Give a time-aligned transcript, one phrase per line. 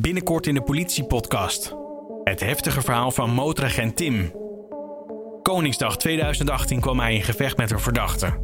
[0.00, 1.74] Binnenkort in de politiepodcast.
[2.24, 4.32] Het heftige verhaal van motoragent Tim.
[5.42, 8.38] Koningsdag 2018 kwam hij in gevecht met een verdachte.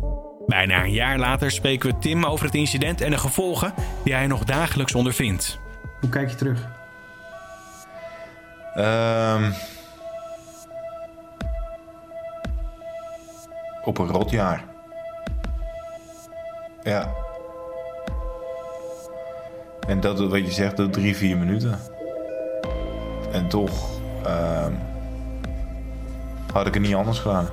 [0.47, 3.75] Bijna een jaar later spreken we Tim over het incident en de gevolgen
[4.05, 5.59] die hij nog dagelijks ondervindt.
[6.01, 6.69] Hoe kijk je terug?
[8.75, 9.53] Ehm
[13.85, 14.65] op een rotjaar.
[16.83, 17.26] Ja.
[19.87, 21.79] En dat wat je zegt, dat drie, vier minuten.
[23.33, 24.73] En toch ehm,
[26.53, 27.49] had ik het niet anders gedaan.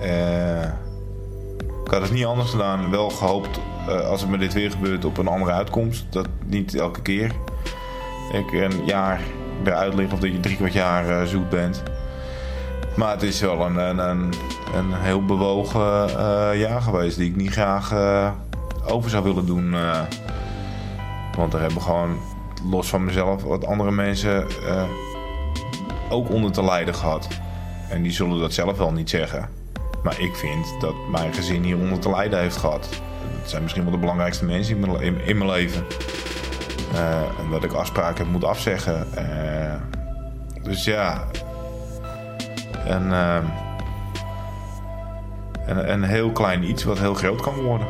[0.00, 0.64] Eh,
[1.84, 2.90] ik had het niet anders gedaan.
[2.90, 6.04] Wel gehoopt, eh, als het me dit weer gebeurt, op een andere uitkomst.
[6.10, 7.32] Dat niet elke keer
[8.32, 9.20] ik een jaar
[9.64, 11.82] eruit lig of dat je drie kwart jaar eh, zoet bent.
[12.96, 14.32] Maar het is wel een, een,
[14.74, 15.82] een, heel bewogen
[16.58, 17.92] jaar geweest die ik niet graag
[18.86, 19.74] over zou willen doen.
[19.74, 20.00] eh.
[21.36, 22.18] want daar hebben gewoon,
[22.70, 24.84] los van mezelf, wat andere mensen eh,
[26.08, 27.28] ook onder te lijden gehad.
[27.88, 29.48] En die zullen dat zelf wel niet zeggen.
[30.02, 32.88] Maar ik vind dat mijn gezin hieronder te lijden heeft gehad.
[33.40, 35.84] Dat zijn misschien wel de belangrijkste mensen in mijn, leven.
[36.94, 39.06] Eh, en dat ik afspraken heb moeten afzeggen.
[40.62, 41.24] Dus ja.
[42.84, 43.44] En, ehm,
[45.66, 47.86] en een heel klein iets wat heel groot kan worden.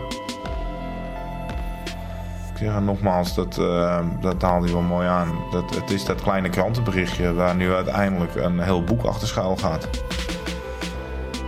[2.58, 5.28] Het nogmaals, dat, uh, dat haalt hij wel mooi aan.
[5.50, 9.88] Dat, het is dat kleine krantenberichtje waar nu uiteindelijk een heel boek achter schuil gaat.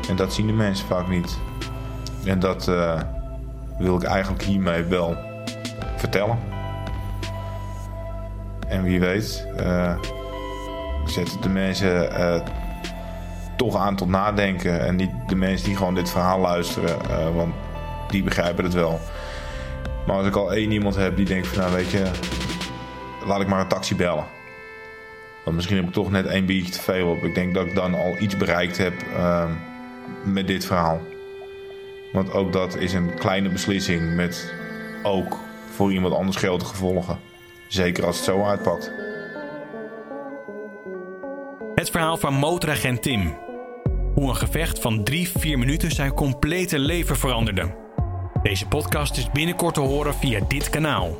[0.09, 1.39] En dat zien de mensen vaak niet.
[2.25, 3.01] En dat eh,
[3.79, 5.17] wil ik eigenlijk hiermee wel
[5.97, 6.39] vertellen.
[8.69, 9.97] En wie weet, uh,
[11.05, 12.41] zet het de mensen uh,
[13.57, 14.81] toch aan tot nadenken.
[14.81, 16.97] En niet de mensen die gewoon dit verhaal luisteren,
[17.35, 17.55] want
[18.09, 19.01] die begrijpen het wel.
[20.07, 22.11] Maar als ik al één iemand heb die denkt van nou weet je,
[23.27, 24.25] laat ik maar een taxi bellen.
[25.45, 27.23] Want misschien heb ik toch net één biertje te veel op.
[27.23, 28.95] Ik denk dat ik dan al iets bereikt heb
[30.25, 31.01] met dit verhaal.
[32.13, 34.55] Want ook dat is een kleine beslissing met
[35.03, 35.37] ook
[35.75, 37.19] voor iemand anders grote gevolgen.
[37.69, 38.93] Zeker als het zo uitpakt.
[41.75, 43.35] Het verhaal van motoragent Tim.
[44.15, 45.13] Hoe een gevecht van 3-4
[45.43, 47.86] minuten zijn complete leven veranderde.
[48.43, 51.17] Deze podcast is binnenkort te horen via dit kanaal.